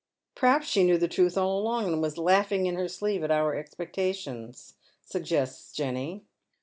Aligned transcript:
"Perhaps 0.35 0.67
she 0.67 0.83
knew 0.83 0.97
the 0.97 1.07
truth 1.07 1.37
all 1.37 1.59
along, 1.59 1.85
and 1.93 2.01
was 2.01 2.17
laughing 2.17 2.65
in 2.65 2.73
her 2.73 2.87
sleeve 2.87 3.21
at 3.23 3.29
our 3.29 3.53
expectations," 3.55 4.73
suggests 5.05 5.71
Jenny. 5.73 6.25